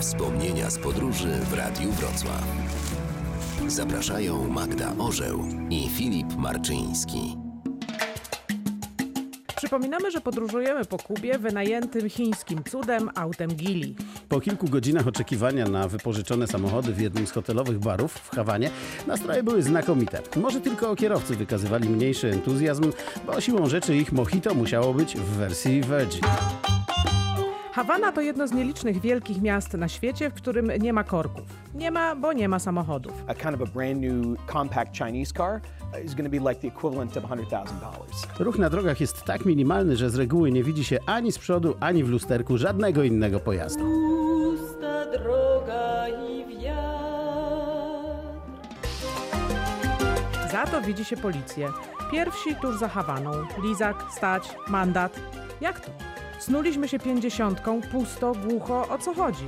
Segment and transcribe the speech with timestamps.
[0.00, 2.44] Wspomnienia z podróży w Radiu Wrocław.
[3.66, 7.36] Zapraszają Magda Orzeł i Filip Marczyński.
[9.56, 13.94] Przypominamy, że podróżujemy po Kubie wynajętym chińskim cudem autem Gili.
[14.28, 18.70] Po kilku godzinach oczekiwania na wypożyczone samochody w jednym z hotelowych barów w Hawanie
[19.06, 20.22] nastroje były znakomite.
[20.36, 22.92] Może tylko kierowcy wykazywali mniejszy entuzjazm,
[23.26, 26.22] bo siłą rzeczy ich mojito musiało być w wersji Virgin.
[27.76, 31.44] Hawana to jedno z nielicznych wielkich miast na świecie, w którym nie ma korków.
[31.74, 33.12] Nie ma, bo nie ma samochodów.
[33.26, 35.60] a kind of a brand new compact Chinese car
[36.04, 38.38] is going to be like the equivalent of $100,000.
[38.38, 41.76] Ruch na drogach jest tak minimalny, że z reguły nie widzi się ani z przodu,
[41.80, 44.05] ani w lusterku żadnego innego pojazdu.
[50.56, 51.68] Za to widzi się policję.
[52.12, 53.30] Pierwsi tuż za Hawaną.
[53.62, 55.20] Lizak, stać, mandat.
[55.60, 55.90] Jak to?
[56.38, 59.46] Snuliśmy się pięćdziesiątką, pusto, głucho, o co chodzi?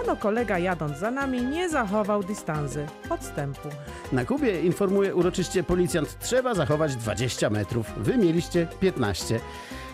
[0.00, 3.68] Ano kolega jadąc za nami nie zachował dystansy, odstępu.
[4.12, 7.86] Na Kubie informuje uroczyście policjant, trzeba zachować 20 metrów.
[7.96, 9.40] Wy mieliście 15.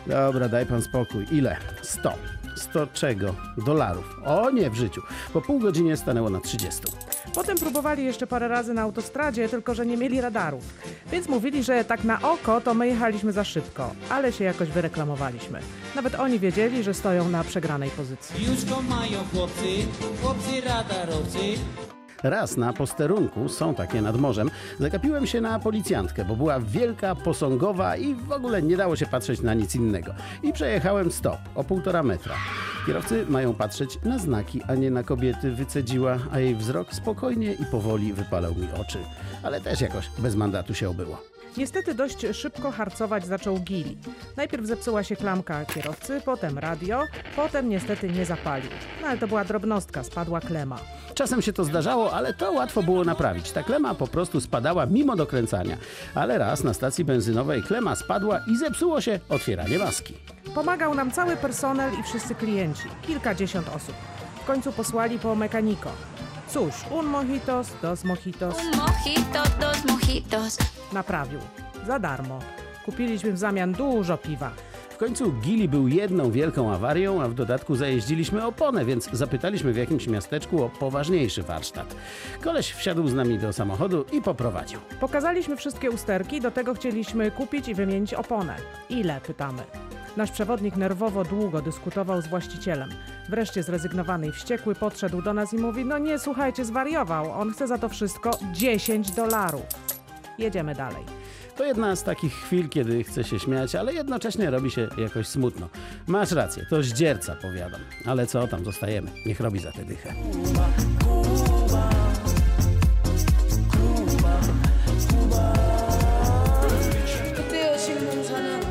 [0.07, 1.27] Dobra, daj pan spokój.
[1.33, 1.57] Ile?
[1.83, 2.13] 100.
[2.57, 3.35] 100 czego?
[3.67, 4.17] Dolarów.
[4.25, 5.03] O nie, w życiu.
[5.33, 6.83] Po pół godzinie stanęło na 30.
[7.35, 10.65] Potem próbowali jeszcze parę razy na autostradzie, tylko że nie mieli radarów.
[11.13, 15.61] Więc mówili, że tak na oko to my jechaliśmy za szybko, ale się jakoś wyreklamowaliśmy.
[15.97, 18.47] Nawet oni wiedzieli, że stoją na przegranej pozycji.
[18.47, 19.67] Już go mają chłopcy,
[20.23, 21.39] chłopcy radarowcy.
[22.23, 27.97] Raz na posterunku, są takie nad morzem, zagapiłem się na policjantkę, bo była wielka, posągowa
[27.97, 30.15] i w ogóle nie dało się patrzeć na nic innego.
[30.43, 32.35] I przejechałem stop o półtora metra.
[32.87, 37.67] Kierowcy mają patrzeć na znaki, a nie na kobiety, wycedziła, a jej wzrok spokojnie i
[37.71, 38.99] powoli wypalał mi oczy.
[39.43, 41.23] Ale też jakoś bez mandatu się obyło.
[41.57, 43.99] Niestety dość szybko harcować zaczął Gili.
[44.37, 47.05] Najpierw zepsuła się klamka kierowcy, potem radio,
[47.37, 48.71] potem niestety nie zapalił.
[49.03, 50.79] No ale to była drobnostka, spadła klema.
[51.15, 53.53] Czasem się to zdarzało, ale to łatwo było naprawić.
[53.53, 55.77] Ta klema po prostu spadała mimo dokręcania.
[56.15, 60.15] Ale raz na stacji benzynowej klema spadła i zepsuło się otwieranie maski.
[60.55, 63.95] Pomagał nam cały personel i wszyscy klienci, kilkadziesiąt osób.
[64.43, 65.91] W końcu posłali po mekaniko.
[66.49, 70.59] Cóż, un mojitos, dos mojitos, Un mojito, dos mojitos.
[70.93, 71.39] naprawił.
[71.87, 72.39] Za darmo.
[72.85, 74.51] Kupiliśmy w zamian dużo piwa.
[74.91, 79.77] W końcu Gili był jedną wielką awarią, a w dodatku zajeździliśmy oponę, więc zapytaliśmy w
[79.77, 81.97] jakimś miasteczku o poważniejszy warsztat.
[82.41, 84.81] Koleś wsiadł z nami do samochodu i poprowadził.
[85.01, 88.57] Pokazaliśmy wszystkie usterki, do tego chcieliśmy kupić i wymienić oponę.
[88.89, 89.63] Ile, pytamy.
[90.17, 92.91] Nasz przewodnik nerwowo długo dyskutował z właścicielem.
[93.29, 97.33] Wreszcie zrezygnowany i wściekły podszedł do nas i mówi: No nie, słuchajcie, zwariował.
[97.33, 99.63] On chce za to wszystko 10 dolarów.
[100.39, 101.05] Jedziemy dalej.
[101.57, 105.69] To jedna z takich chwil, kiedy chce się śmiać, ale jednocześnie robi się jakoś smutno.
[106.07, 107.81] Masz rację, to zdzierca, powiadam.
[108.07, 109.11] Ale co tam, zostajemy.
[109.27, 110.15] Niech robi za tę dychę.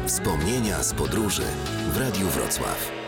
[0.09, 1.44] Wspomnienia z podróży
[1.94, 2.98] w Radiu Wrocław.